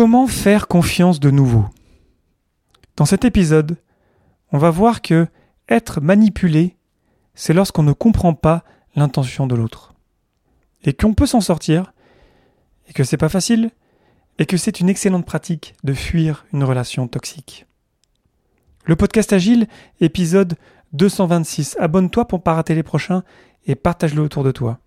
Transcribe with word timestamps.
Comment 0.00 0.26
faire 0.26 0.66
confiance 0.66 1.20
de 1.20 1.30
nouveau? 1.30 1.66
Dans 2.96 3.04
cet 3.04 3.26
épisode, 3.26 3.76
on 4.50 4.56
va 4.56 4.70
voir 4.70 5.02
que 5.02 5.26
être 5.68 6.00
manipulé, 6.00 6.78
c'est 7.34 7.52
lorsqu'on 7.52 7.82
ne 7.82 7.92
comprend 7.92 8.32
pas 8.32 8.64
l'intention 8.96 9.46
de 9.46 9.54
l'autre. 9.54 9.92
Et 10.84 10.94
qu'on 10.94 11.12
peut 11.12 11.26
s'en 11.26 11.42
sortir, 11.42 11.92
et 12.88 12.94
que 12.94 13.04
c'est 13.04 13.18
pas 13.18 13.28
facile, 13.28 13.72
et 14.38 14.46
que 14.46 14.56
c'est 14.56 14.80
une 14.80 14.88
excellente 14.88 15.26
pratique 15.26 15.74
de 15.84 15.92
fuir 15.92 16.46
une 16.54 16.64
relation 16.64 17.06
toxique. 17.06 17.66
Le 18.86 18.96
podcast 18.96 19.34
Agile, 19.34 19.68
épisode 20.00 20.56
226. 20.94 21.76
Abonne-toi 21.78 22.26
pour 22.26 22.38
ne 22.38 22.42
pas 22.42 22.54
rater 22.54 22.74
les 22.74 22.82
prochains 22.82 23.22
et 23.66 23.74
partage-le 23.74 24.22
autour 24.22 24.44
de 24.44 24.50
toi. 24.50 24.78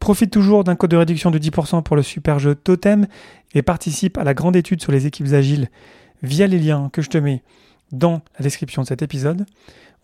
Profite 0.00 0.32
toujours 0.32 0.64
d'un 0.64 0.74
code 0.74 0.90
de 0.90 0.96
réduction 0.96 1.30
de 1.30 1.38
10% 1.38 1.82
pour 1.82 1.94
le 1.94 2.02
super 2.02 2.38
jeu 2.38 2.54
Totem 2.54 3.06
et 3.54 3.62
participe 3.62 4.18
à 4.18 4.24
la 4.24 4.34
grande 4.34 4.56
étude 4.56 4.82
sur 4.82 4.92
les 4.92 5.06
équipes 5.06 5.32
agiles 5.32 5.68
via 6.22 6.46
les 6.46 6.58
liens 6.58 6.90
que 6.92 7.02
je 7.02 7.10
te 7.10 7.18
mets 7.18 7.42
dans 7.92 8.22
la 8.38 8.42
description 8.42 8.82
de 8.82 8.86
cet 8.86 9.02
épisode. 9.02 9.46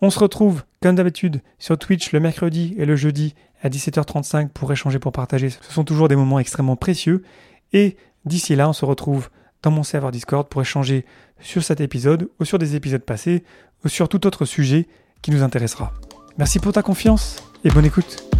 On 0.01 0.09
se 0.09 0.19
retrouve, 0.19 0.63
comme 0.81 0.95
d'habitude, 0.95 1.41
sur 1.57 1.77
Twitch 1.77 2.11
le 2.11 2.19
mercredi 2.19 2.75
et 2.77 2.85
le 2.85 2.95
jeudi 2.95 3.33
à 3.63 3.69
17h35 3.69 4.49
pour 4.49 4.71
échanger, 4.71 4.99
pour 4.99 5.11
partager. 5.11 5.49
Ce 5.49 5.73
sont 5.73 5.83
toujours 5.83 6.07
des 6.07 6.15
moments 6.15 6.39
extrêmement 6.39 6.75
précieux. 6.75 7.23
Et 7.73 7.97
d'ici 8.25 8.55
là, 8.55 8.69
on 8.69 8.73
se 8.73 8.85
retrouve 8.85 9.29
dans 9.63 9.71
mon 9.71 9.83
serveur 9.83 10.11
Discord 10.11 10.47
pour 10.47 10.61
échanger 10.61 11.05
sur 11.39 11.63
cet 11.63 11.81
épisode 11.81 12.29
ou 12.39 12.45
sur 12.45 12.59
des 12.59 12.75
épisodes 12.75 13.01
passés 13.01 13.43
ou 13.83 13.89
sur 13.89 14.09
tout 14.09 14.27
autre 14.27 14.45
sujet 14.45 14.87
qui 15.23 15.31
nous 15.31 15.41
intéressera. 15.41 15.91
Merci 16.37 16.59
pour 16.59 16.73
ta 16.73 16.83
confiance 16.83 17.37
et 17.63 17.69
bonne 17.69 17.85
écoute. 17.85 18.36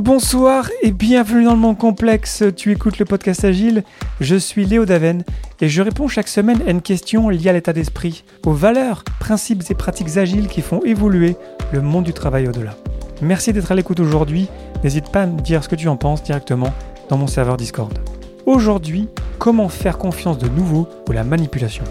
Bonsoir 0.00 0.68
et 0.82 0.92
bienvenue 0.92 1.44
dans 1.44 1.54
le 1.54 1.58
monde 1.58 1.78
complexe. 1.78 2.44
Tu 2.54 2.70
écoutes 2.70 2.98
le 2.98 3.06
podcast 3.06 3.44
Agile. 3.44 3.82
Je 4.20 4.36
suis 4.36 4.66
Léo 4.66 4.84
Daven 4.84 5.24
et 5.62 5.70
je 5.70 5.80
réponds 5.80 6.06
chaque 6.06 6.28
semaine 6.28 6.60
à 6.66 6.70
une 6.70 6.82
question 6.82 7.30
liée 7.30 7.48
à 7.48 7.54
l'état 7.54 7.72
d'esprit, 7.72 8.22
aux 8.44 8.52
valeurs, 8.52 9.04
principes 9.20 9.64
et 9.70 9.74
pratiques 9.74 10.18
agiles 10.18 10.48
qui 10.48 10.60
font 10.60 10.82
évoluer 10.84 11.36
le 11.72 11.80
monde 11.80 12.04
du 12.04 12.12
travail 12.12 12.46
au-delà. 12.46 12.76
Merci 13.22 13.54
d'être 13.54 13.72
à 13.72 13.74
l'écoute 13.74 13.98
aujourd'hui. 13.98 14.48
N'hésite 14.84 15.10
pas 15.10 15.22
à 15.22 15.26
me 15.26 15.40
dire 15.40 15.64
ce 15.64 15.68
que 15.68 15.76
tu 15.76 15.88
en 15.88 15.96
penses 15.96 16.22
directement 16.22 16.74
dans 17.08 17.16
mon 17.16 17.26
serveur 17.26 17.56
Discord. 17.56 17.98
Aujourd'hui, 18.44 19.08
comment 19.38 19.70
faire 19.70 19.96
confiance 19.96 20.36
de 20.36 20.48
nouveau 20.48 20.88
ou 21.08 21.12
la 21.12 21.24
manipulation? 21.24 21.84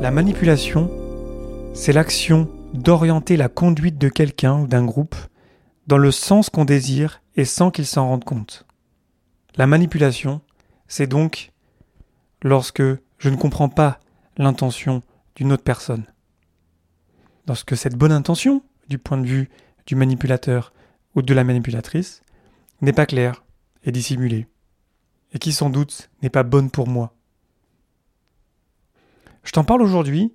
La 0.00 0.10
manipulation, 0.10 0.90
c'est 1.72 1.92
l'action 1.92 2.48
d'orienter 2.72 3.36
la 3.36 3.48
conduite 3.48 3.98
de 3.98 4.08
quelqu'un 4.08 4.60
ou 4.60 4.66
d'un 4.66 4.84
groupe 4.84 5.16
dans 5.86 5.98
le 5.98 6.10
sens 6.10 6.48
qu'on 6.48 6.64
désire 6.64 7.22
et 7.36 7.44
sans 7.44 7.70
qu'il 7.70 7.86
s'en 7.86 8.08
rende 8.08 8.24
compte. 8.24 8.66
La 9.56 9.66
manipulation, 9.66 10.40
c'est 10.88 11.06
donc 11.06 11.52
lorsque 12.42 12.82
je 13.18 13.28
ne 13.28 13.36
comprends 13.36 13.68
pas 13.68 14.00
l'intention 14.36 15.02
d'une 15.36 15.52
autre 15.52 15.62
personne. 15.62 16.06
Lorsque 17.46 17.76
cette 17.76 17.96
bonne 17.96 18.12
intention, 18.12 18.62
du 18.88 18.98
point 18.98 19.18
de 19.18 19.26
vue 19.26 19.50
du 19.86 19.94
manipulateur 19.94 20.72
ou 21.14 21.22
de 21.22 21.34
la 21.34 21.44
manipulatrice, 21.44 22.22
n'est 22.80 22.92
pas 22.92 23.06
claire 23.06 23.44
et 23.84 23.92
dissimulée, 23.92 24.46
et 25.32 25.38
qui 25.38 25.52
sans 25.52 25.70
doute 25.70 26.10
n'est 26.22 26.30
pas 26.30 26.42
bonne 26.42 26.70
pour 26.70 26.88
moi. 26.88 27.14
Je 29.44 29.52
t'en 29.52 29.64
parle 29.64 29.82
aujourd'hui 29.82 30.32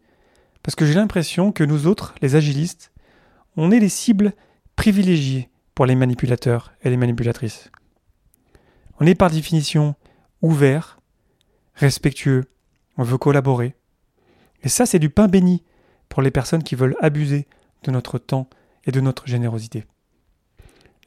parce 0.68 0.76
que 0.76 0.86
j'ai 0.86 0.96
l'impression 0.96 1.54
que 1.54 1.64
nous 1.64 1.88
autres, 1.88 2.14
les 2.22 2.36
agilistes, 2.36 2.92
on 3.56 3.72
est 3.72 3.80
les 3.80 3.88
cibles 3.88 4.34
privilégiées 4.76 5.50
pour 5.74 5.86
les 5.86 5.96
manipulateurs 5.96 6.74
et 6.82 6.90
les 6.90 6.98
manipulatrices. 6.98 7.72
On 9.00 9.06
est 9.06 9.16
par 9.16 9.30
définition 9.30 9.96
ouvert, 10.42 11.00
respectueux, 11.74 12.52
on 12.98 13.04
veut 13.04 13.18
collaborer. 13.18 13.78
Et 14.62 14.68
ça, 14.68 14.86
c'est 14.86 15.00
du 15.00 15.10
pain 15.10 15.30
béni 15.30 15.64
pour 16.10 16.22
les 16.22 16.32
personnes 16.32 16.64
qui 16.64 16.76
veulent 16.76 16.98
abuser 17.00 17.48
de 17.84 17.92
notre 17.92 18.18
temps 18.18 18.50
et 18.84 18.92
de 18.92 19.00
notre 19.00 19.26
générosité. 19.26 19.86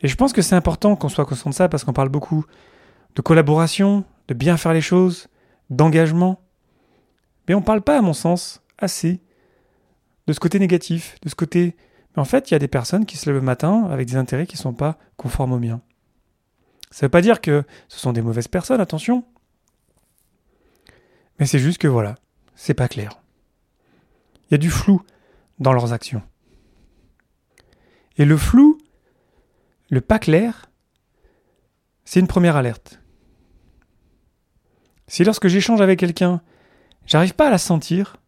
Et 0.01 0.09
je 0.09 0.17
pense 0.17 0.33
que 0.33 0.41
c'est 0.41 0.57
important 0.57 0.97
qu'on 0.97 1.11
soit 1.11 1.27
conscient 1.27 1.51
de 1.51 1.55
ça 1.55 1.69
parce 1.69 1.85
qu'on 1.85 1.93
parle 1.93 2.09
beaucoup 2.09 2.47
de 3.15 3.21
collaboration, 3.21 4.07
de 4.27 4.33
bien 4.33 4.57
faire 4.57 4.73
les 4.73 4.81
choses, 4.81 5.29
d'engagement. 5.69 6.41
Mais 7.47 7.53
on 7.53 7.61
ne 7.61 7.65
parle 7.67 7.83
pas, 7.83 7.99
à 7.99 8.01
mon 8.01 8.15
sens, 8.15 8.63
assez 8.79 9.21
de 10.31 10.33
ce 10.33 10.39
côté 10.39 10.61
négatif, 10.61 11.17
de 11.23 11.29
ce 11.29 11.35
côté. 11.35 11.77
Mais 12.15 12.23
en 12.23 12.25
fait, 12.25 12.51
il 12.51 12.55
y 12.55 12.57
a 12.57 12.61
des 12.61 12.69
personnes 12.69 13.05
qui 13.05 13.17
se 13.17 13.27
lèvent 13.27 13.41
le 13.41 13.45
matin 13.45 13.89
avec 13.91 14.07
des 14.07 14.15
intérêts 14.15 14.47
qui 14.47 14.55
ne 14.55 14.61
sont 14.61 14.73
pas 14.73 14.97
conformes 15.17 15.53
aux 15.53 15.59
miens. 15.59 15.81
Ça 16.93 17.05
ne 17.05 17.07
veut 17.07 17.11
pas 17.11 17.21
dire 17.21 17.41
que 17.41 17.65
ce 17.89 17.99
sont 17.99 18.13
des 18.13 18.23
mauvaises 18.23 18.47
personnes, 18.47 18.81
attention. 18.81 19.25
Mais 21.41 21.47
c'est 21.47 21.59
juste 21.59 21.79
que 21.79 21.89
voilà, 21.89 22.15
c'est 22.55 22.75
pas 22.75 22.87
clair. 22.87 23.21
Il 24.47 24.53
y 24.53 24.55
a 24.55 24.59
du 24.59 24.71
flou 24.71 25.03
dans 25.59 25.73
leurs 25.73 25.93
actions. 25.93 26.23
Et 28.17 28.25
le 28.25 28.37
flou, 28.37 28.79
le 29.89 30.01
pas 30.01 30.21
clair, 30.21 30.71
c'est 32.05 32.21
une 32.21 32.29
première 32.29 32.55
alerte. 32.55 33.01
Si 35.09 35.25
lorsque 35.25 35.49
j'échange 35.49 35.81
avec 35.81 35.99
quelqu'un, 35.99 36.41
j'arrive 37.05 37.35
pas 37.35 37.49
à 37.49 37.51
la 37.51 37.59
sentir, 37.59 38.21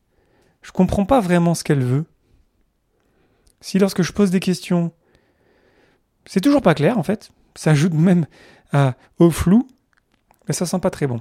je 0.62 0.72
comprends 0.72 1.04
pas 1.04 1.20
vraiment 1.20 1.54
ce 1.54 1.64
qu'elle 1.64 1.82
veut. 1.82 2.06
Si 3.60 3.78
lorsque 3.78 4.02
je 4.02 4.12
pose 4.12 4.30
des 4.30 4.40
questions, 4.40 4.92
c'est 6.26 6.40
toujours 6.40 6.62
pas 6.62 6.74
clair 6.74 6.98
en 6.98 7.02
fait, 7.02 7.30
ça 7.54 7.72
ajoute 7.72 7.94
même 7.94 8.26
au 9.18 9.30
flou, 9.30 9.68
mais 10.48 10.54
ça 10.54 10.66
sent 10.66 10.80
pas 10.80 10.90
très 10.90 11.06
bon. 11.06 11.20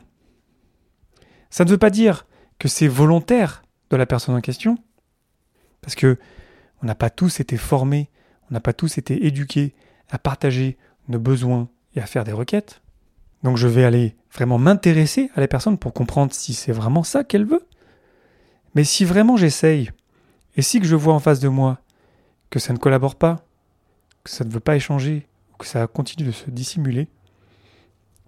Ça 1.50 1.66
ne 1.66 1.70
veut 1.70 1.78
pas 1.78 1.90
dire 1.90 2.26
que 2.60 2.68
c'est 2.68 2.88
volontaire 2.88 3.64
de 3.90 3.98
la 3.98 4.06
personne 4.06 4.36
en 4.36 4.42
question, 4.42 4.78
parce 5.82 5.96
que 5.96 6.18
on 6.82 6.86
n'a 6.86 6.96
pas 6.96 7.10
tous 7.10 7.40
été 7.40 7.58
formés, 7.58 8.10
on 8.50 8.54
n'a 8.54 8.62
pas 8.62 8.74
tous 8.74 8.98
été 8.98 9.26
éduqués 9.26 9.76
à 10.10 10.18
partager 10.18 10.78
nos 11.10 11.20
besoins 11.20 11.70
et 11.96 12.02
à 12.02 12.06
faire 12.06 12.24
des 12.24 12.32
requêtes. 12.32 12.82
Donc 13.44 13.58
je 13.58 13.68
vais 13.68 13.84
aller 13.84 14.16
vraiment 14.32 14.58
m'intéresser 14.58 15.30
à 15.36 15.42
la 15.42 15.48
personne 15.48 15.78
pour 15.78 15.94
comprendre 15.94 16.34
si 16.34 16.54
c'est 16.54 16.72
vraiment 16.72 17.04
ça 17.04 17.24
qu'elle 17.24 17.46
veut. 17.46 17.68
Mais 18.76 18.84
si 18.84 19.06
vraiment 19.06 19.38
j'essaye, 19.38 19.92
et 20.56 20.62
si 20.62 20.80
que 20.80 20.86
je 20.86 20.96
vois 20.96 21.14
en 21.14 21.20
face 21.20 21.40
de 21.40 21.50
moi 21.50 21.80
que 22.50 22.60
ça 22.60 22.74
ne 22.74 22.78
collabore 22.78 23.16
pas, 23.16 23.46
que 24.24 24.30
ça 24.30 24.44
ne 24.44 24.52
veut 24.52 24.60
pas 24.60 24.76
échanger, 24.76 25.28
ou 25.54 25.58
que 25.58 25.66
ça 25.66 25.88
continue 25.88 26.28
de 26.28 26.32
se 26.32 26.50
dissimuler, 26.50 27.08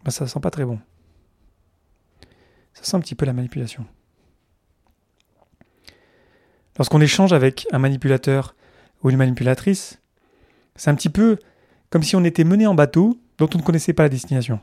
ben 0.03 0.11
ça 0.11 0.27
sent 0.27 0.39
pas 0.39 0.51
très 0.51 0.65
bon. 0.65 0.79
Ça 2.73 2.83
sent 2.83 2.97
un 2.97 2.99
petit 2.99 3.15
peu 3.15 3.25
la 3.25 3.33
manipulation. 3.33 3.85
Lorsqu'on 6.77 7.01
échange 7.01 7.33
avec 7.33 7.67
un 7.71 7.79
manipulateur 7.79 8.55
ou 9.03 9.09
une 9.09 9.17
manipulatrice, 9.17 9.99
c'est 10.75 10.89
un 10.89 10.95
petit 10.95 11.09
peu 11.09 11.37
comme 11.89 12.03
si 12.03 12.15
on 12.15 12.23
était 12.23 12.43
mené 12.43 12.65
en 12.65 12.73
bateau 12.73 13.19
dont 13.37 13.49
on 13.53 13.59
ne 13.59 13.63
connaissait 13.63 13.93
pas 13.93 14.03
la 14.03 14.09
destination. 14.09 14.59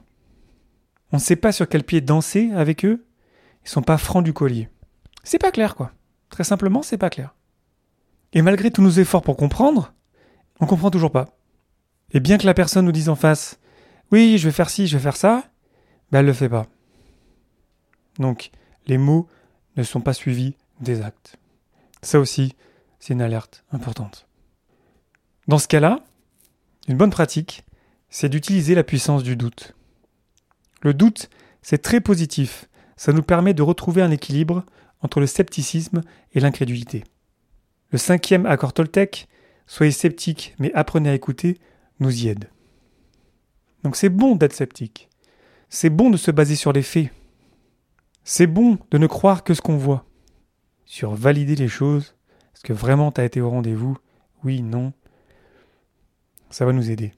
On 1.13 1.17
ne 1.17 1.23
sait 1.23 1.37
pas 1.37 1.53
sur 1.53 1.69
quel 1.69 1.85
pied 1.85 2.01
danser 2.01 2.51
avec 2.53 2.85
eux, 2.85 3.05
ils 3.65 3.69
sont 3.69 3.83
pas 3.83 3.99
francs 3.99 4.25
du 4.25 4.33
collier. 4.33 4.69
C'est 5.25 5.39
pas 5.39 5.53
clair, 5.53 5.75
quoi. 5.75 5.93
Très 6.29 6.45
simplement, 6.45 6.83
c'est 6.83 6.99
pas 6.99 7.11
clair. 7.11 7.35
Et 8.33 8.43
malgré 8.43 8.71
tous 8.71 8.83
nos 8.83 8.91
efforts 8.91 9.23
pour 9.23 9.37
comprendre, 9.37 9.93
on 10.61 10.67
comprend 10.67 10.91
toujours 10.91 11.11
pas. 11.11 11.37
Et 12.13 12.21
bien 12.21 12.39
que 12.39 12.47
la 12.47 12.55
personne 12.55 12.85
nous 12.85 12.93
dise 12.93 13.09
en 13.09 13.17
face, 13.17 13.59
oui, 14.13 14.39
je 14.39 14.49
vais 14.49 14.53
faire 14.53 14.71
ci, 14.71 14.87
je 14.87 14.97
vais 14.97 15.03
faire 15.03 15.17
ça, 15.17 15.45
ben 16.11 16.21
elle 16.21 16.27
le 16.27 16.33
fait 16.33 16.49
pas. 16.49 16.67
Donc, 18.19 18.51
les 18.87 18.99
mots 18.99 19.29
ne 19.77 19.83
sont 19.83 20.01
pas 20.01 20.13
suivis 20.13 20.57
des 20.81 21.03
actes. 21.03 21.37
Ça 22.03 22.19
aussi, 22.19 22.55
c'est 22.99 23.15
une 23.15 23.23
alerte 23.23 23.65
importante. 23.73 24.27
Dans 25.49 25.59
ce 25.59 25.69
cas-là, 25.69 26.01
une 26.89 26.97
bonne 26.97 27.11
pratique, 27.11 27.65
c'est 28.09 28.29
d'utiliser 28.29 28.75
la 28.75 28.85
puissance 28.85 29.23
du 29.23 29.37
doute. 29.37 29.75
Le 30.83 30.95
doute, 30.95 31.31
c'est 31.63 31.83
très 31.83 32.01
positif. 32.01 32.69
Ça 32.97 33.13
nous 33.13 33.23
permet 33.23 33.55
de 33.55 33.63
retrouver 33.63 34.03
un 34.03 34.11
équilibre 34.11 34.65
entre 35.03 35.21
le 35.21 35.27
scepticisme 35.27 36.03
et 36.33 36.41
l'incrédulité. 36.41 37.05
Le 37.91 37.99
cinquième 37.99 38.47
accord 38.47 38.73
Toltec, 38.73 39.29
soyez 39.67 39.93
sceptiques 39.93 40.55
mais 40.59 40.73
apprenez 40.75 41.11
à 41.11 41.15
écouter, 41.15 41.59
nous 41.99 42.25
y 42.25 42.29
aide. 42.29 42.51
Donc 43.83 43.97
c'est 43.97 44.09
bon 44.09 44.37
d'être 44.37 44.53
sceptique. 44.53 45.09
C'est 45.69 45.91
bon 45.91 46.11
de 46.11 46.17
se 46.17 46.31
baser 46.31 46.57
sur 46.57 46.73
les 46.73 46.83
faits. 46.83 47.11
C'est 48.25 48.47
bon 48.47 48.79
de 48.91 48.99
ne 48.99 49.07
croire 49.07 49.45
que 49.45 49.55
ce 49.55 49.63
qu'on 49.63 49.77
voit. 49.77 50.05
Sur 50.85 51.15
valider 51.15 51.55
les 51.55 51.69
choses. 51.69 52.17
Est-ce 52.55 52.63
que 52.63 52.73
vraiment 52.73 53.13
tu 53.13 53.21
as 53.21 53.25
été 53.25 53.41
au 53.41 53.51
rendez-vous? 53.51 53.97
Oui, 54.45 54.63
non. 54.63 54.93
Ça 56.51 56.67
va 56.67 56.73
nous 56.73 56.91
aider. 56.91 57.15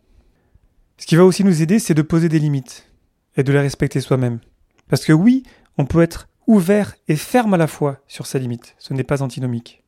Ce 0.99 1.06
qui 1.06 1.17
va 1.17 1.25
aussi 1.25 1.43
nous 1.43 1.62
aider, 1.62 1.79
c'est 1.79 1.94
de 1.94 2.02
poser 2.02 2.29
des 2.29 2.38
limites 2.38 2.93
et 3.37 3.43
de 3.43 3.52
les 3.52 3.61
respecter 3.61 4.00
soi-même. 4.00 4.40
Parce 4.88 5.05
que 5.05 5.12
oui, 5.12 5.43
on 5.79 5.87
peut 5.87 6.02
être 6.02 6.29
ouvert 6.53 6.95
et 7.09 7.17
ferme 7.17 7.55
à 7.55 7.57
la 7.57 7.67
fois 7.67 7.99
sur 8.07 8.27
sa 8.27 8.39
limite. 8.39 8.75
Ce 8.79 8.93
n'est 8.93 9.05
pas 9.05 9.23
antinomique. 9.23 9.83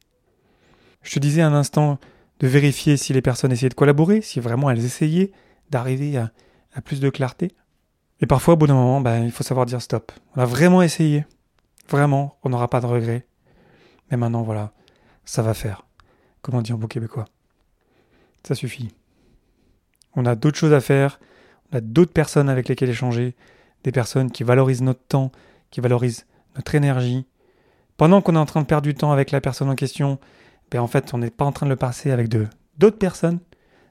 Je 1.02 1.12
te 1.14 1.18
disais 1.18 1.42
un 1.42 1.52
instant 1.52 1.98
de 2.40 2.48
vérifier 2.48 2.96
si 2.96 3.12
les 3.12 3.20
personnes 3.20 3.52
essayaient 3.52 3.68
de 3.68 3.74
collaborer, 3.74 4.22
si 4.22 4.40
vraiment 4.40 4.70
elles 4.70 4.84
essayaient 4.84 5.30
d'arriver 5.70 6.16
à, 6.16 6.32
à, 6.74 6.80
plus 6.80 7.00
de 7.00 7.10
clarté. 7.10 7.52
Et 8.20 8.26
parfois, 8.26 8.54
au 8.54 8.56
bout 8.56 8.66
d'un 8.66 8.74
moment, 8.74 9.02
ben, 9.02 9.24
il 9.24 9.30
faut 9.30 9.44
savoir 9.44 9.66
dire 9.66 9.82
stop. 9.82 10.10
On 10.34 10.40
a 10.40 10.46
vraiment 10.46 10.80
essayé. 10.80 11.26
Vraiment, 11.88 12.38
on 12.42 12.48
n'aura 12.48 12.68
pas 12.68 12.80
de 12.80 12.86
regrets. 12.86 13.26
Mais 14.10 14.16
maintenant, 14.16 14.42
voilà, 14.42 14.72
ça 15.26 15.42
va 15.42 15.52
faire. 15.52 15.86
Comment 16.40 16.62
dire 16.62 16.76
en 16.76 16.78
beau 16.78 16.86
québécois 16.86 17.26
Ça 18.42 18.54
suffit. 18.54 18.94
On 20.16 20.24
a 20.24 20.34
d'autres 20.34 20.58
choses 20.58 20.72
à 20.72 20.80
faire, 20.80 21.20
on 21.72 21.76
a 21.76 21.80
d'autres 21.82 22.12
personnes 22.12 22.48
avec 22.48 22.68
lesquelles 22.68 22.90
échanger, 22.90 23.34
des 23.82 23.92
personnes 23.92 24.30
qui 24.30 24.44
valorisent 24.44 24.82
notre 24.82 25.04
temps, 25.06 25.30
qui 25.70 25.80
valorisent 25.82 26.24
notre 26.56 26.74
énergie. 26.74 27.26
Pendant 27.96 28.20
qu'on 28.20 28.34
est 28.34 28.38
en 28.38 28.46
train 28.46 28.60
de 28.60 28.66
perdre 28.66 28.86
du 28.86 28.94
temps 28.94 29.12
avec 29.12 29.30
la 29.30 29.40
personne 29.40 29.68
en 29.68 29.74
question, 29.74 30.18
ben 30.70 30.80
en 30.80 30.86
fait, 30.86 31.14
on 31.14 31.18
n'est 31.18 31.30
pas 31.30 31.44
en 31.44 31.52
train 31.52 31.66
de 31.66 31.70
le 31.70 31.76
passer 31.76 32.10
avec 32.10 32.28
d'autres 32.28 32.98
personnes. 32.98 33.38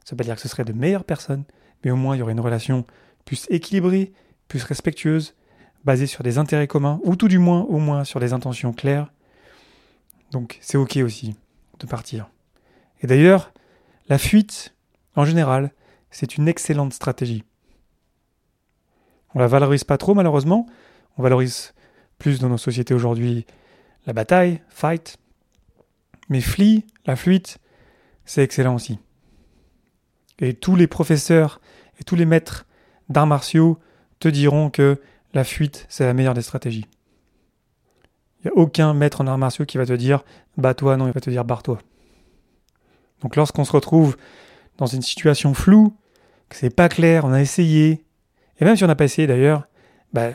Ça 0.04 0.12
veut 0.12 0.18
pas 0.18 0.24
dire 0.24 0.36
que 0.36 0.42
ce 0.42 0.50
serait 0.50 0.66
de 0.66 0.74
meilleures 0.74 1.06
personnes, 1.06 1.46
mais 1.84 1.92
au 1.92 1.96
moins 1.96 2.16
il 2.16 2.20
y 2.20 2.22
aurait 2.22 2.34
une 2.34 2.40
relation 2.40 2.86
plus 3.26 3.46
équilibrée, 3.50 4.12
plus 4.48 4.64
respectueuse, 4.64 5.36
basée 5.86 6.08
sur 6.08 6.24
des 6.24 6.38
intérêts 6.38 6.68
communs, 6.68 7.00
ou 7.04 7.16
tout 7.16 7.28
du 7.28 7.40
moins, 7.40 7.62
au 7.62 7.78
moins, 7.78 8.04
sur 8.04 8.20
des 8.20 8.34
intentions 8.34 8.74
claires. 8.74 9.12
Donc 10.32 10.58
c'est 10.62 10.78
ok 10.78 10.98
aussi 10.98 11.36
de 11.80 11.86
partir. 11.86 12.30
Et 13.02 13.08
d'ailleurs, 13.08 13.52
la 14.10 14.18
fuite, 14.18 14.74
en 15.16 15.26
général, 15.26 15.72
c'est 16.12 16.38
une 16.38 16.48
excellente 16.48 16.94
stratégie. 16.94 17.44
On 19.36 19.40
la 19.40 19.48
valorise 19.48 19.84
pas 19.84 19.98
trop 19.98 20.14
malheureusement, 20.14 20.68
on 21.18 21.24
valorise 21.24 21.74
plus 22.24 22.40
dans 22.40 22.48
nos 22.48 22.58
sociétés 22.58 22.94
aujourd'hui 22.94 23.46
la 24.08 24.14
bataille, 24.14 24.62
fight, 24.70 25.18
mais 26.30 26.40
flee, 26.40 26.86
la 27.06 27.18
fuite, 27.18 27.58
c'est 28.24 28.42
excellent 28.42 28.76
aussi. 28.76 28.98
Et 30.40 30.54
tous 30.54 30.78
les 30.78 30.88
professeurs 30.88 31.60
et 32.00 32.06
tous 32.06 32.16
les 32.16 32.26
maîtres 32.26 32.66
d'arts 33.10 33.28
martiaux 33.28 33.78
te 34.20 34.30
diront 34.30 34.70
que 34.70 35.02
la 35.34 35.44
fuite, 35.44 35.86
c'est 35.90 36.06
la 36.06 36.14
meilleure 36.14 36.34
des 36.34 36.42
stratégies. 36.42 36.86
Il 38.40 38.48
n'y 38.48 38.52
a 38.52 38.56
aucun 38.56 38.94
maître 38.94 39.20
en 39.20 39.28
arts 39.28 39.38
martiaux 39.38 39.66
qui 39.66 39.78
va 39.78 39.86
te 39.86 39.92
dire 39.92 40.24
bats-toi, 40.56 40.96
non, 40.96 41.08
il 41.08 41.14
va 41.14 41.20
te 41.20 41.30
dire 41.30 41.44
barre-toi. 41.44 41.80
Donc 43.22 43.36
lorsqu'on 43.36 43.66
se 43.66 43.74
retrouve 43.74 44.16
dans 44.78 44.86
une 44.86 45.02
situation 45.02 45.54
floue, 45.54 45.94
que 46.48 46.56
c'est 46.56 46.74
pas 46.74 46.88
clair, 46.88 47.26
on 47.26 47.34
a 47.34 47.42
essayé, 47.42 48.06
et 48.60 48.66
même 48.66 48.78
si 48.78 48.86
on 48.86 48.88
n'a 48.88 48.96
pas 48.96 49.06
essayé 49.06 49.28
d'ailleurs, 49.28 49.68
bah, 50.14 50.32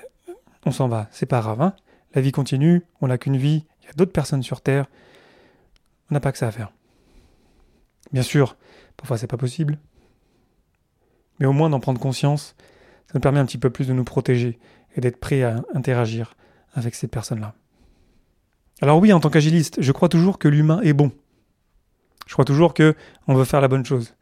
on 0.64 0.70
s'en 0.70 0.88
va, 0.88 1.08
c'est 1.10 1.26
pas 1.26 1.40
grave. 1.40 1.60
Hein. 1.60 1.74
la 2.14 2.20
vie 2.20 2.32
continue, 2.32 2.84
on 3.00 3.08
n'a 3.08 3.18
qu'une 3.18 3.36
vie, 3.36 3.64
il 3.82 3.86
y 3.86 3.90
a 3.90 3.92
d'autres 3.94 4.12
personnes 4.12 4.42
sur 4.42 4.60
Terre, 4.60 4.86
on 6.10 6.14
n'a 6.14 6.20
pas 6.20 6.32
que 6.32 6.38
ça 6.38 6.48
à 6.48 6.50
faire. 6.50 6.72
Bien 8.12 8.22
sûr, 8.22 8.56
parfois 8.96 9.18
c'est 9.18 9.26
pas 9.26 9.36
possible, 9.36 9.78
mais 11.38 11.46
au 11.46 11.52
moins 11.52 11.70
d'en 11.70 11.80
prendre 11.80 12.00
conscience, 12.00 12.54
ça 13.06 13.12
nous 13.14 13.20
permet 13.20 13.40
un 13.40 13.46
petit 13.46 13.58
peu 13.58 13.70
plus 13.70 13.86
de 13.86 13.92
nous 13.92 14.04
protéger 14.04 14.58
et 14.96 15.00
d'être 15.00 15.18
prêt 15.18 15.42
à 15.42 15.62
interagir 15.74 16.34
avec 16.74 16.94
ces 16.94 17.08
personnes-là. 17.08 17.54
Alors 18.80 18.98
oui, 18.98 19.12
en 19.12 19.20
tant 19.20 19.30
qu'agiliste, 19.30 19.80
je 19.80 19.92
crois 19.92 20.08
toujours 20.08 20.38
que 20.38 20.48
l'humain 20.48 20.80
est 20.82 20.92
bon. 20.92 21.10
Je 22.26 22.32
crois 22.34 22.44
toujours 22.44 22.74
que 22.74 22.94
on 23.26 23.34
veut 23.34 23.44
faire 23.44 23.60
la 23.60 23.68
bonne 23.68 23.84
chose. 23.84 24.14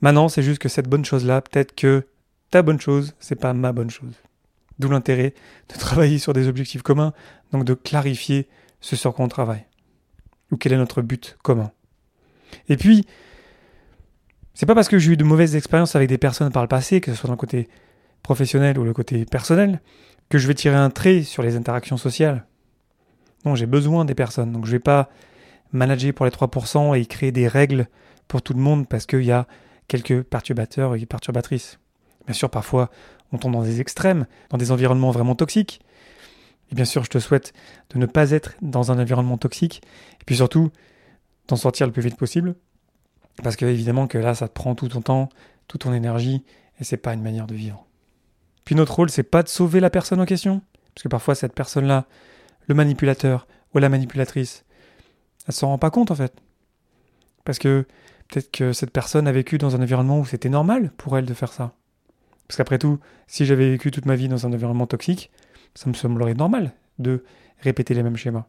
Maintenant, 0.00 0.28
c'est 0.28 0.42
juste 0.42 0.60
que 0.60 0.68
cette 0.68 0.88
bonne 0.88 1.04
chose-là, 1.04 1.40
peut-être 1.40 1.74
que 1.74 2.06
ta 2.50 2.62
bonne 2.62 2.80
chose, 2.80 3.14
c'est 3.18 3.36
pas 3.36 3.52
ma 3.52 3.72
bonne 3.72 3.90
chose. 3.90 4.14
D'où 4.78 4.88
l'intérêt 4.88 5.34
de 5.68 5.78
travailler 5.78 6.18
sur 6.18 6.32
des 6.32 6.48
objectifs 6.48 6.82
communs, 6.82 7.12
donc 7.52 7.64
de 7.64 7.74
clarifier 7.74 8.48
ce 8.80 8.96
sur 8.96 9.14
quoi 9.14 9.24
on 9.24 9.28
travaille. 9.28 9.64
Ou 10.50 10.56
quel 10.56 10.72
est 10.72 10.76
notre 10.76 11.02
but 11.02 11.36
commun. 11.42 11.72
Et 12.68 12.76
puis, 12.76 13.04
c'est 14.54 14.66
pas 14.66 14.74
parce 14.74 14.88
que 14.88 14.98
j'ai 14.98 15.12
eu 15.12 15.16
de 15.16 15.24
mauvaises 15.24 15.56
expériences 15.56 15.96
avec 15.96 16.08
des 16.08 16.18
personnes 16.18 16.52
par 16.52 16.62
le 16.62 16.68
passé, 16.68 17.00
que 17.00 17.12
ce 17.12 17.16
soit 17.16 17.28
dans 17.28 17.34
le 17.34 17.38
côté 17.38 17.68
professionnel 18.22 18.78
ou 18.78 18.84
le 18.84 18.92
côté 18.92 19.24
personnel, 19.24 19.80
que 20.28 20.38
je 20.38 20.46
vais 20.46 20.54
tirer 20.54 20.76
un 20.76 20.90
trait 20.90 21.22
sur 21.22 21.42
les 21.42 21.56
interactions 21.56 21.96
sociales. 21.96 22.46
Non, 23.44 23.54
j'ai 23.54 23.66
besoin 23.66 24.04
des 24.04 24.14
personnes, 24.14 24.52
donc 24.52 24.66
je 24.66 24.72
vais 24.72 24.78
pas 24.78 25.10
manager 25.72 26.12
pour 26.12 26.24
les 26.26 26.32
3% 26.32 26.98
et 26.98 27.06
créer 27.06 27.32
des 27.32 27.48
règles 27.48 27.86
pour 28.26 28.42
tout 28.42 28.52
le 28.52 28.60
monde 28.60 28.88
parce 28.88 29.06
qu'il 29.06 29.24
y 29.24 29.32
a 29.32 29.46
quelques 29.86 30.22
perturbateurs 30.22 30.94
et 30.94 31.06
perturbatrices. 31.06 31.78
Bien 32.26 32.34
sûr, 32.34 32.50
parfois, 32.50 32.90
on 33.32 33.38
tombe 33.38 33.52
dans 33.52 33.62
des 33.62 33.80
extrêmes, 33.80 34.26
dans 34.50 34.58
des 34.58 34.72
environnements 34.72 35.10
vraiment 35.10 35.34
toxiques. 35.34 35.80
Et 36.70 36.74
bien 36.74 36.84
sûr, 36.84 37.04
je 37.04 37.10
te 37.10 37.18
souhaite 37.18 37.52
de 37.90 37.98
ne 37.98 38.06
pas 38.06 38.30
être 38.30 38.54
dans 38.60 38.92
un 38.92 38.98
environnement 38.98 39.38
toxique. 39.38 39.82
Et 40.20 40.24
puis 40.24 40.36
surtout, 40.36 40.70
d'en 41.48 41.56
sortir 41.56 41.86
le 41.86 41.92
plus 41.92 42.02
vite 42.02 42.16
possible. 42.16 42.54
Parce 43.42 43.56
que 43.56 43.64
évidemment 43.64 44.06
que 44.06 44.18
là, 44.18 44.34
ça 44.34 44.48
te 44.48 44.52
prend 44.52 44.74
tout 44.74 44.88
ton 44.88 45.00
temps, 45.00 45.28
toute 45.66 45.82
ton 45.82 45.92
énergie, 45.92 46.44
et 46.80 46.84
c'est 46.84 46.96
pas 46.96 47.14
une 47.14 47.22
manière 47.22 47.46
de 47.46 47.54
vivre. 47.54 47.86
Puis 48.64 48.74
notre 48.74 48.94
rôle, 48.94 49.10
c'est 49.10 49.22
pas 49.22 49.42
de 49.42 49.48
sauver 49.48 49.80
la 49.80 49.90
personne 49.90 50.20
en 50.20 50.26
question. 50.26 50.60
Parce 50.94 51.04
que 51.04 51.08
parfois, 51.08 51.34
cette 51.34 51.54
personne-là, 51.54 52.06
le 52.66 52.74
manipulateur 52.74 53.46
ou 53.74 53.78
la 53.78 53.88
manipulatrice, 53.88 54.64
elle 55.46 55.54
s'en 55.54 55.68
rend 55.68 55.78
pas 55.78 55.90
compte 55.90 56.10
en 56.10 56.14
fait. 56.14 56.34
Parce 57.44 57.58
que 57.58 57.86
peut-être 58.28 58.50
que 58.50 58.72
cette 58.72 58.90
personne 58.90 59.26
a 59.26 59.32
vécu 59.32 59.56
dans 59.56 59.74
un 59.74 59.82
environnement 59.82 60.18
où 60.18 60.26
c'était 60.26 60.50
normal 60.50 60.92
pour 60.96 61.16
elle 61.16 61.24
de 61.24 61.34
faire 61.34 61.52
ça. 61.52 61.72
Parce 62.48 62.56
qu'après 62.56 62.78
tout, 62.78 62.98
si 63.26 63.44
j'avais 63.44 63.70
vécu 63.70 63.90
toute 63.90 64.06
ma 64.06 64.16
vie 64.16 64.28
dans 64.28 64.46
un 64.46 64.52
environnement 64.52 64.86
toxique, 64.86 65.30
ça 65.74 65.88
me 65.88 65.94
semblerait 65.94 66.34
normal 66.34 66.72
de 66.98 67.24
répéter 67.60 67.94
les 67.94 68.02
mêmes 68.02 68.16
schémas. 68.16 68.46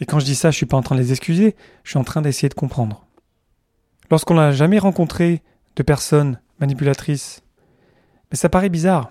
Et 0.00 0.06
quand 0.06 0.20
je 0.20 0.24
dis 0.24 0.34
ça, 0.34 0.50
je 0.50 0.56
suis 0.56 0.66
pas 0.66 0.76
en 0.76 0.82
train 0.82 0.94
de 0.94 1.00
les 1.00 1.12
excuser, 1.12 1.56
je 1.82 1.90
suis 1.90 1.98
en 1.98 2.04
train 2.04 2.22
d'essayer 2.22 2.48
de 2.48 2.54
comprendre. 2.54 3.06
Lorsqu'on 4.10 4.34
n'a 4.34 4.52
jamais 4.52 4.78
rencontré 4.78 5.42
de 5.76 5.82
personnes 5.82 6.40
manipulatrices, 6.60 7.42
mais 8.30 8.36
ça 8.36 8.48
paraît 8.48 8.68
bizarre. 8.68 9.10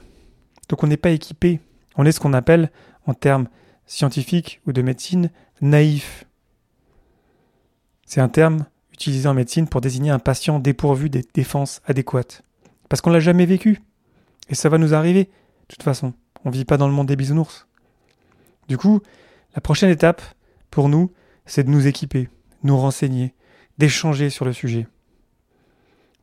Donc 0.69 0.83
on 0.83 0.87
n'est 0.87 0.97
pas 0.97 1.11
équipé. 1.11 1.59
On 1.95 2.05
est 2.05 2.11
ce 2.11 2.19
qu'on 2.19 2.33
appelle, 2.33 2.71
en 3.05 3.13
termes 3.13 3.47
scientifiques 3.85 4.61
ou 4.65 4.71
de 4.71 4.81
médecine, 4.81 5.29
naïf. 5.61 6.25
C'est 8.05 8.21
un 8.21 8.29
terme 8.29 8.65
utilisé 8.91 9.27
en 9.27 9.33
médecine 9.33 9.67
pour 9.67 9.81
désigner 9.81 10.11
un 10.11 10.19
patient 10.19 10.59
dépourvu 10.59 11.09
des 11.09 11.25
défenses 11.33 11.81
adéquates. 11.85 12.43
Parce 12.93 13.01
qu'on 13.01 13.09
l'a 13.09 13.19
jamais 13.19 13.47
vécu. 13.47 13.81
Et 14.49 14.53
ça 14.53 14.69
va 14.69 14.77
nous 14.77 14.93
arriver, 14.93 15.23
de 15.23 15.67
toute 15.67 15.81
façon. 15.81 16.13
On 16.45 16.49
ne 16.49 16.53
vit 16.53 16.63
pas 16.63 16.77
dans 16.77 16.85
le 16.85 16.93
monde 16.93 17.07
des 17.07 17.15
bisounours. 17.15 17.65
Du 18.67 18.77
coup, 18.77 19.01
la 19.55 19.61
prochaine 19.61 19.89
étape, 19.89 20.21
pour 20.69 20.89
nous, 20.89 21.11
c'est 21.47 21.63
de 21.63 21.71
nous 21.71 21.87
équiper, 21.87 22.29
nous 22.61 22.77
renseigner, 22.77 23.33
d'échanger 23.79 24.29
sur 24.29 24.45
le 24.45 24.53
sujet. 24.53 24.85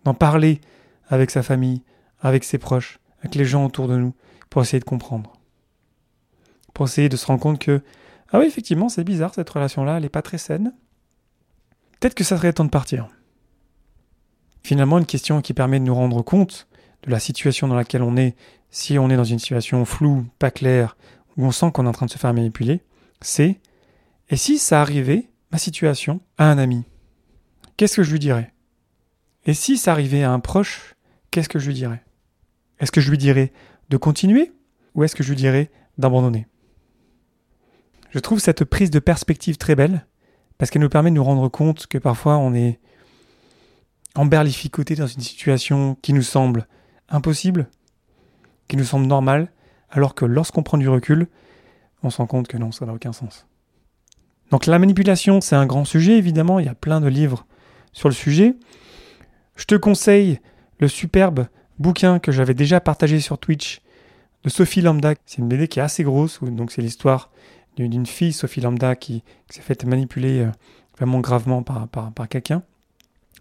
D'en 0.04 0.14
parler 0.14 0.60
avec 1.08 1.32
sa 1.32 1.42
famille, 1.42 1.82
avec 2.20 2.44
ses 2.44 2.58
proches, 2.58 3.00
avec 3.18 3.34
les 3.34 3.46
gens 3.46 3.66
autour 3.66 3.88
de 3.88 3.96
nous, 3.96 4.14
pour 4.48 4.62
essayer 4.62 4.78
de 4.78 4.84
comprendre. 4.84 5.32
Pour 6.72 6.86
essayer 6.86 7.08
de 7.08 7.16
se 7.16 7.26
rendre 7.26 7.40
compte 7.40 7.58
que, 7.58 7.82
ah 8.30 8.38
oui, 8.38 8.46
effectivement, 8.46 8.88
c'est 8.88 9.02
bizarre, 9.02 9.34
cette 9.34 9.50
relation-là, 9.50 9.96
elle 9.96 10.04
n'est 10.04 10.08
pas 10.08 10.22
très 10.22 10.38
saine. 10.38 10.72
Peut-être 11.98 12.14
que 12.14 12.22
ça 12.22 12.36
serait 12.36 12.52
temps 12.52 12.64
de 12.64 12.70
partir. 12.70 13.08
Finalement, 14.62 14.98
une 14.98 15.06
question 15.06 15.40
qui 15.40 15.54
permet 15.54 15.80
de 15.80 15.84
nous 15.84 15.94
rendre 15.94 16.22
compte 16.22 16.68
de 17.02 17.10
la 17.10 17.18
situation 17.18 17.68
dans 17.68 17.74
laquelle 17.74 18.02
on 18.02 18.16
est, 18.16 18.36
si 18.70 18.98
on 18.98 19.10
est 19.10 19.16
dans 19.16 19.24
une 19.24 19.38
situation 19.38 19.84
floue, 19.84 20.26
pas 20.38 20.50
claire, 20.50 20.96
où 21.36 21.46
on 21.46 21.50
sent 21.50 21.70
qu'on 21.72 21.86
est 21.86 21.88
en 21.88 21.92
train 21.92 22.06
de 22.06 22.10
se 22.10 22.18
faire 22.18 22.34
manipuler, 22.34 22.82
c'est 23.20 23.60
et 24.30 24.36
si 24.36 24.58
ça 24.58 24.80
arrivait, 24.80 25.28
ma 25.50 25.58
situation, 25.58 26.20
à 26.38 26.50
un 26.50 26.58
ami 26.58 26.84
Qu'est-ce 27.76 27.96
que 27.96 28.02
je 28.02 28.12
lui 28.12 28.20
dirais? 28.20 28.52
Et 29.44 29.54
si 29.54 29.76
ça 29.76 29.90
arrivait 29.92 30.22
à 30.22 30.30
un 30.30 30.38
proche, 30.38 30.94
qu'est-ce 31.30 31.48
que 31.48 31.58
je 31.58 31.66
lui 31.66 31.74
dirais? 31.74 32.04
Est-ce 32.78 32.92
que 32.92 33.00
je 33.00 33.10
lui 33.10 33.18
dirais 33.18 33.52
de 33.88 33.96
continuer 33.96 34.52
ou 34.94 35.02
est-ce 35.02 35.16
que 35.16 35.22
je 35.24 35.30
lui 35.30 35.36
dirais 35.36 35.70
d'abandonner? 35.98 36.46
Je 38.10 38.18
trouve 38.18 38.38
cette 38.38 38.64
prise 38.64 38.90
de 38.90 38.98
perspective 38.98 39.56
très 39.56 39.74
belle 39.74 40.06
parce 40.58 40.70
qu'elle 40.70 40.82
nous 40.82 40.88
permet 40.88 41.10
de 41.10 41.16
nous 41.16 41.24
rendre 41.24 41.48
compte 41.48 41.86
que 41.86 41.98
parfois 41.98 42.36
on 42.36 42.54
est 42.54 42.78
emberlificoté 44.14 44.94
dans 44.94 45.06
une 45.06 45.20
situation 45.20 45.96
qui 46.02 46.12
nous 46.12 46.22
semble 46.22 46.66
impossible, 47.08 47.68
qui 48.68 48.76
nous 48.76 48.84
semble 48.84 49.06
normale, 49.06 49.50
alors 49.90 50.14
que 50.14 50.24
lorsqu'on 50.24 50.62
prend 50.62 50.78
du 50.78 50.88
recul, 50.88 51.28
on 52.02 52.10
se 52.10 52.18
rend 52.18 52.26
compte 52.26 52.48
que 52.48 52.56
non, 52.56 52.72
ça 52.72 52.86
n'a 52.86 52.94
aucun 52.94 53.12
sens. 53.12 53.46
Donc 54.50 54.66
la 54.66 54.78
manipulation, 54.78 55.40
c'est 55.40 55.56
un 55.56 55.66
grand 55.66 55.84
sujet, 55.84 56.18
évidemment, 56.18 56.58
il 56.58 56.66
y 56.66 56.68
a 56.68 56.74
plein 56.74 57.00
de 57.00 57.08
livres 57.08 57.46
sur 57.92 58.08
le 58.08 58.14
sujet. 58.14 58.56
Je 59.56 59.64
te 59.64 59.74
conseille 59.74 60.40
le 60.78 60.88
superbe 60.88 61.46
bouquin 61.78 62.18
que 62.18 62.32
j'avais 62.32 62.54
déjà 62.54 62.80
partagé 62.80 63.20
sur 63.20 63.38
Twitch 63.38 63.80
de 64.44 64.48
Sophie 64.48 64.80
Lambda. 64.80 65.14
C'est 65.26 65.38
une 65.38 65.48
BD 65.48 65.68
qui 65.68 65.78
est 65.78 65.82
assez 65.82 66.02
grosse, 66.02 66.40
donc 66.42 66.72
c'est 66.72 66.82
l'histoire 66.82 67.30
d'une 67.76 68.06
fille, 68.06 68.32
Sophie 68.32 68.60
Lambda, 68.60 68.96
qui, 68.96 69.22
s'est 69.48 69.62
faite 69.62 69.84
manipuler 69.84 70.40
euh, 70.40 70.50
vraiment 70.96 71.20
gravement 71.20 71.62
par, 71.62 71.88
par 71.88 72.28
quelqu'un. 72.28 72.62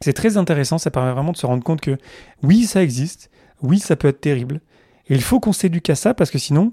C'est 0.01 0.13
très 0.13 0.37
intéressant, 0.37 0.77
ça 0.77 0.91
permet 0.91 1.11
vraiment 1.11 1.31
de 1.31 1.37
se 1.37 1.45
rendre 1.45 1.63
compte 1.63 1.81
que 1.81 1.97
oui, 2.43 2.63
ça 2.63 2.81
existe, 2.81 3.29
oui, 3.61 3.79
ça 3.79 3.95
peut 3.95 4.07
être 4.07 4.21
terrible, 4.21 4.61
et 5.09 5.15
il 5.15 5.21
faut 5.21 5.39
qu'on 5.39 5.53
s'éduque 5.53 5.89
à 5.89 5.95
ça 5.95 6.13
parce 6.13 6.31
que 6.31 6.37
sinon, 6.37 6.71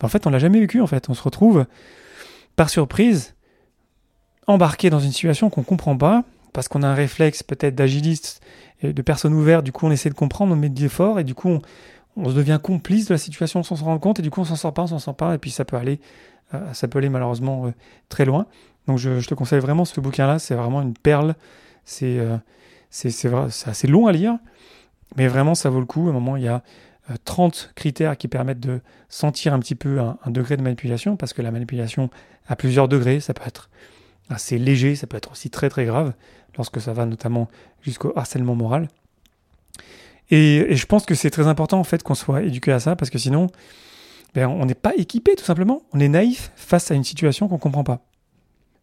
ben, 0.00 0.06
en 0.06 0.08
fait, 0.08 0.26
on 0.26 0.30
l'a 0.30 0.38
jamais 0.38 0.60
vécu. 0.60 0.80
En 0.80 0.86
fait, 0.86 1.08
on 1.08 1.14
se 1.14 1.22
retrouve 1.22 1.66
par 2.56 2.70
surprise 2.70 3.34
embarqué 4.46 4.90
dans 4.90 5.00
une 5.00 5.12
situation 5.12 5.50
qu'on 5.50 5.62
comprend 5.62 5.96
pas, 5.96 6.24
parce 6.52 6.68
qu'on 6.68 6.82
a 6.82 6.88
un 6.88 6.94
réflexe 6.94 7.42
peut-être 7.42 7.74
d'agiliste 7.74 8.40
et 8.82 8.92
de 8.92 9.02
personne 9.02 9.34
ouverte, 9.34 9.64
du 9.64 9.72
coup 9.72 9.86
on 9.86 9.90
essaie 9.90 10.10
de 10.10 10.14
comprendre, 10.14 10.52
on 10.52 10.56
met 10.56 10.68
des 10.68 10.84
efforts 10.84 11.18
et 11.18 11.24
du 11.24 11.34
coup 11.34 11.58
on, 12.16 12.28
se 12.28 12.34
devient 12.34 12.60
complice 12.62 13.08
de 13.08 13.14
la 13.14 13.18
situation 13.18 13.62
sans 13.62 13.76
se 13.76 13.84
rendre 13.84 14.00
compte 14.00 14.20
et 14.20 14.22
du 14.22 14.30
coup 14.30 14.40
on 14.40 14.44
s'en 14.44 14.56
sort 14.56 14.72
pas, 14.72 14.82
on 14.82 14.86
s'en 14.86 14.98
sort 14.98 15.16
pas 15.16 15.34
et 15.34 15.38
puis 15.38 15.50
ça 15.50 15.64
peut 15.64 15.76
aller, 15.76 15.98
euh, 16.52 16.72
ça 16.72 16.86
peut 16.86 16.98
aller 16.98 17.08
malheureusement 17.08 17.66
euh, 17.66 17.70
très 18.08 18.24
loin. 18.24 18.46
Donc 18.86 18.98
je, 18.98 19.26
te 19.26 19.34
conseille 19.34 19.60
vraiment 19.60 19.84
ce 19.84 19.98
bouquin-là, 20.00 20.38
c'est 20.38 20.54
vraiment 20.54 20.82
une 20.82 20.94
perle, 20.94 21.34
c'est 21.84 22.18
euh, 22.18 22.36
c'est 22.90 23.08
assez 23.66 23.86
long 23.86 24.06
à 24.06 24.12
lire, 24.12 24.38
mais 25.16 25.26
vraiment 25.26 25.54
ça 25.54 25.70
vaut 25.70 25.80
le 25.80 25.86
coup. 25.86 26.08
À 26.08 26.12
moment 26.12 26.36
il 26.36 26.44
y 26.44 26.48
a 26.48 26.62
30 27.24 27.72
critères 27.74 28.16
qui 28.16 28.28
permettent 28.28 28.60
de 28.60 28.80
sentir 29.08 29.52
un 29.52 29.58
petit 29.58 29.74
peu 29.74 30.00
un, 30.00 30.16
degré 30.28 30.56
de 30.56 30.62
manipulation, 30.62 31.16
parce 31.16 31.32
que 31.32 31.42
la 31.42 31.50
manipulation 31.50 32.10
a 32.48 32.56
plusieurs 32.56 32.88
degrés, 32.88 33.20
ça 33.20 33.34
peut 33.34 33.46
être 33.46 33.68
assez 34.30 34.58
léger, 34.58 34.96
ça 34.96 35.06
peut 35.06 35.16
être 35.16 35.32
aussi 35.32 35.50
très 35.50 35.68
très 35.68 35.84
grave, 35.84 36.14
lorsque 36.56 36.80
ça 36.80 36.92
va 36.92 37.04
notamment 37.04 37.48
jusqu'au 37.82 38.12
harcèlement 38.16 38.54
moral. 38.54 38.88
Et, 40.30 40.74
je 40.74 40.86
pense 40.86 41.04
que 41.04 41.14
c'est 41.14 41.30
très 41.30 41.46
important 41.46 41.78
en 41.78 41.84
fait 41.84 42.02
qu'on 42.02 42.14
soit 42.14 42.42
éduqué 42.42 42.72
à 42.72 42.80
ça, 42.80 42.96
parce 42.96 43.10
que 43.10 43.18
sinon, 43.18 43.48
ben, 44.34 44.48
on 44.48 44.64
n'est 44.64 44.74
pas 44.74 44.94
équipé 44.96 45.34
tout 45.36 45.44
simplement, 45.44 45.82
on 45.92 46.00
est 46.00 46.08
naïf 46.08 46.50
face 46.56 46.90
à 46.90 46.94
une 46.94 47.04
situation 47.04 47.48
qu'on 47.48 47.56
ne 47.56 47.60
comprend 47.60 47.84
pas. 47.84 48.00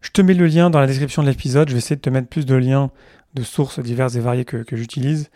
Je 0.02 0.10
te 0.10 0.20
mets 0.20 0.34
le 0.34 0.46
lien 0.46 0.68
dans 0.68 0.80
la 0.80 0.86
description 0.86 1.22
de 1.22 1.28
l'épisode, 1.28 1.68
je 1.68 1.74
vais 1.74 1.78
essayer 1.78 1.96
de 1.96 2.00
te 2.00 2.10
mettre 2.10 2.28
plus 2.28 2.44
de 2.44 2.54
liens 2.54 2.90
de 3.34 3.42
sources 3.42 3.78
diverses 3.78 4.16
et 4.16 4.20
variées 4.20 4.44
que, 4.44 4.76
j'utilise. 4.76 5.30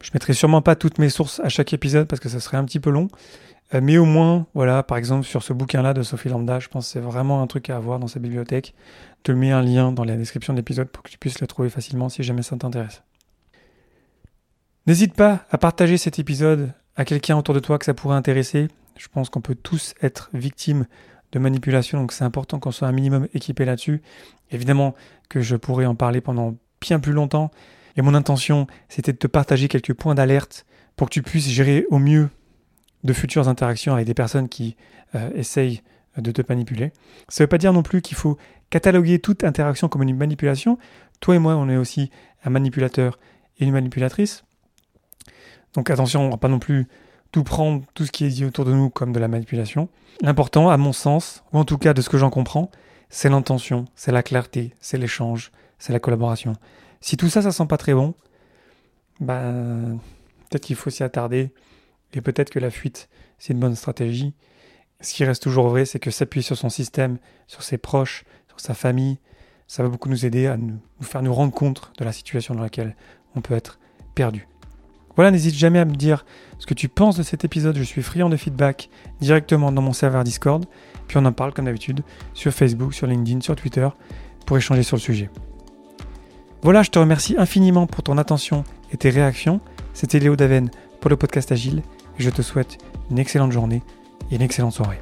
Je 0.00 0.10
mettrai 0.14 0.32
sûrement 0.32 0.62
pas 0.62 0.76
toutes 0.76 0.98
mes 0.98 1.10
sources 1.10 1.40
à 1.40 1.48
chaque 1.48 1.72
épisode 1.72 2.06
parce 2.06 2.20
que 2.20 2.28
ça 2.28 2.40
serait 2.40 2.56
un 2.56 2.64
petit 2.64 2.80
peu 2.80 2.90
long. 2.90 3.08
Euh, 3.74 3.80
mais 3.82 3.98
au 3.98 4.04
moins, 4.04 4.46
voilà, 4.54 4.82
par 4.82 4.96
exemple, 4.96 5.26
sur 5.26 5.42
ce 5.42 5.52
bouquin-là 5.52 5.92
de 5.92 6.02
Sophie 6.02 6.28
Lambda, 6.28 6.60
je 6.60 6.68
pense 6.68 6.86
que 6.86 6.92
c'est 6.92 7.00
vraiment 7.00 7.42
un 7.42 7.46
truc 7.46 7.68
à 7.68 7.76
avoir 7.76 7.98
dans 7.98 8.06
sa 8.06 8.20
bibliothèque. 8.20 8.74
Je 9.18 9.22
te 9.24 9.32
mets 9.32 9.50
un 9.50 9.60
lien 9.60 9.92
dans 9.92 10.04
la 10.04 10.16
description 10.16 10.54
de 10.54 10.58
l'épisode 10.58 10.88
pour 10.88 11.02
que 11.02 11.10
tu 11.10 11.18
puisses 11.18 11.40
le 11.40 11.46
trouver 11.46 11.68
facilement 11.68 12.08
si 12.08 12.22
jamais 12.22 12.42
ça 12.42 12.56
t'intéresse. 12.56 13.02
N'hésite 14.86 15.14
pas 15.14 15.44
à 15.50 15.58
partager 15.58 15.98
cet 15.98 16.18
épisode 16.18 16.72
à 16.96 17.04
quelqu'un 17.04 17.36
autour 17.36 17.54
de 17.54 17.60
toi 17.60 17.78
que 17.78 17.84
ça 17.84 17.92
pourrait 17.92 18.16
intéresser. 18.16 18.68
Je 18.96 19.08
pense 19.08 19.28
qu'on 19.28 19.42
peut 19.42 19.54
tous 19.54 19.94
être 20.00 20.30
victimes 20.32 20.86
de 21.32 21.38
manipulation, 21.38 22.00
donc 22.00 22.12
c'est 22.12 22.24
important 22.24 22.58
qu'on 22.58 22.70
soit 22.70 22.88
un 22.88 22.92
minimum 22.92 23.28
équipé 23.34 23.64
là-dessus. 23.64 24.00
Évidemment 24.50 24.94
que 25.28 25.40
je 25.40 25.56
pourrais 25.56 25.86
en 25.86 25.94
parler 25.94 26.20
pendant 26.20 26.56
bien 26.80 27.00
plus 27.00 27.12
longtemps, 27.12 27.50
et 27.96 28.02
mon 28.02 28.14
intention, 28.14 28.66
c'était 28.88 29.12
de 29.12 29.18
te 29.18 29.26
partager 29.26 29.68
quelques 29.68 29.92
points 29.92 30.14
d'alerte 30.14 30.64
pour 30.96 31.08
que 31.08 31.14
tu 31.14 31.22
puisses 31.22 31.48
gérer 31.48 31.84
au 31.90 31.98
mieux 31.98 32.28
de 33.04 33.12
futures 33.12 33.48
interactions 33.48 33.94
avec 33.94 34.06
des 34.06 34.14
personnes 34.14 34.48
qui 34.48 34.76
euh, 35.14 35.30
essayent 35.34 35.82
de 36.16 36.30
te 36.30 36.42
manipuler. 36.48 36.92
Ça 37.28 37.42
ne 37.42 37.44
veut 37.44 37.48
pas 37.48 37.58
dire 37.58 37.72
non 37.72 37.82
plus 37.82 38.02
qu'il 38.02 38.16
faut 38.16 38.36
cataloguer 38.70 39.18
toute 39.18 39.44
interaction 39.44 39.88
comme 39.88 40.02
une 40.02 40.16
manipulation. 40.16 40.78
Toi 41.20 41.36
et 41.36 41.38
moi, 41.38 41.56
on 41.56 41.68
est 41.68 41.76
aussi 41.76 42.10
un 42.44 42.50
manipulateur 42.50 43.18
et 43.58 43.64
une 43.64 43.72
manipulatrice. 43.72 44.44
Donc 45.74 45.90
attention, 45.90 46.22
on 46.22 46.26
ne 46.26 46.30
va 46.30 46.36
pas 46.36 46.48
non 46.48 46.58
plus 46.58 46.86
tout 47.32 47.44
prendre, 47.44 47.84
tout 47.94 48.06
ce 48.06 48.12
qui 48.12 48.24
est 48.24 48.28
dit 48.28 48.44
autour 48.44 48.64
de 48.64 48.72
nous 48.72 48.90
comme 48.90 49.12
de 49.12 49.20
la 49.20 49.28
manipulation. 49.28 49.88
L'important, 50.20 50.70
à 50.70 50.76
mon 50.76 50.92
sens, 50.92 51.42
ou 51.52 51.58
en 51.58 51.64
tout 51.64 51.78
cas 51.78 51.94
de 51.94 52.00
ce 52.00 52.08
que 52.08 52.18
j'en 52.18 52.30
comprends, 52.30 52.70
c'est 53.10 53.28
l'intention, 53.28 53.86
c'est 53.94 54.12
la 54.12 54.22
clarté, 54.22 54.74
c'est 54.80 54.98
l'échange, 54.98 55.52
c'est 55.78 55.92
la 55.92 56.00
collaboration. 56.00 56.54
Si 57.00 57.16
tout 57.16 57.28
ça, 57.28 57.42
ça 57.42 57.52
sent 57.52 57.66
pas 57.66 57.76
très 57.76 57.94
bon, 57.94 58.14
bah, 59.20 59.52
peut-être 60.48 60.64
qu'il 60.64 60.76
faut 60.76 60.90
s'y 60.90 61.02
attarder. 61.02 61.52
Et 62.14 62.20
peut-être 62.20 62.50
que 62.50 62.58
la 62.58 62.70
fuite, 62.70 63.08
c'est 63.38 63.52
une 63.52 63.60
bonne 63.60 63.76
stratégie. 63.76 64.34
Ce 65.00 65.14
qui 65.14 65.24
reste 65.24 65.42
toujours 65.42 65.68
vrai, 65.68 65.84
c'est 65.84 65.98
que 65.98 66.10
s'appuyer 66.10 66.42
sur 66.42 66.56
son 66.56 66.70
système, 66.70 67.18
sur 67.46 67.62
ses 67.62 67.78
proches, 67.78 68.24
sur 68.48 68.58
sa 68.60 68.74
famille, 68.74 69.18
ça 69.66 69.82
va 69.82 69.90
beaucoup 69.90 70.08
nous 70.08 70.24
aider 70.24 70.46
à 70.46 70.56
nous, 70.56 70.78
faire 71.02 71.22
nous 71.22 71.34
rendre 71.34 71.52
compte 71.52 71.92
de 71.98 72.04
la 72.04 72.12
situation 72.12 72.54
dans 72.54 72.62
laquelle 72.62 72.96
on 73.36 73.40
peut 73.40 73.54
être 73.54 73.78
perdu. 74.14 74.48
Voilà, 75.18 75.32
n'hésite 75.32 75.56
jamais 75.56 75.80
à 75.80 75.84
me 75.84 75.96
dire 75.96 76.24
ce 76.60 76.66
que 76.66 76.74
tu 76.74 76.88
penses 76.88 77.16
de 77.16 77.24
cet 77.24 77.44
épisode. 77.44 77.76
Je 77.76 77.82
suis 77.82 78.02
friand 78.02 78.28
de 78.28 78.36
feedback 78.36 78.88
directement 79.20 79.72
dans 79.72 79.82
mon 79.82 79.92
serveur 79.92 80.22
Discord. 80.22 80.64
Puis 81.08 81.16
on 81.16 81.24
en 81.24 81.32
parle 81.32 81.52
comme 81.52 81.64
d'habitude 81.64 82.02
sur 82.34 82.52
Facebook, 82.52 82.94
sur 82.94 83.08
LinkedIn, 83.08 83.40
sur 83.40 83.56
Twitter 83.56 83.88
pour 84.46 84.56
échanger 84.56 84.84
sur 84.84 84.96
le 84.96 85.00
sujet. 85.00 85.28
Voilà, 86.62 86.84
je 86.84 86.90
te 86.90 87.00
remercie 87.00 87.34
infiniment 87.36 87.88
pour 87.88 88.04
ton 88.04 88.16
attention 88.16 88.62
et 88.92 88.96
tes 88.96 89.10
réactions. 89.10 89.60
C'était 89.92 90.20
Léo 90.20 90.36
Daven 90.36 90.70
pour 91.00 91.10
le 91.10 91.16
podcast 91.16 91.50
Agile 91.50 91.82
je 92.18 92.30
te 92.30 92.42
souhaite 92.42 92.78
une 93.10 93.18
excellente 93.18 93.52
journée 93.52 93.82
et 94.30 94.36
une 94.36 94.42
excellente 94.42 94.72
soirée. 94.72 95.00